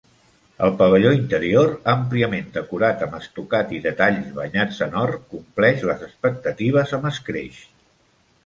[0.67, 6.97] El pavelló interior, àmpliament decorat amb estucat i detalls banyats en or, compleix les expectatives
[6.99, 7.63] amb escreix.